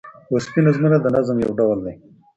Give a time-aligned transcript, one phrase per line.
[0.33, 1.95] وصفي نظمونه د نظم یو ډول دﺉ.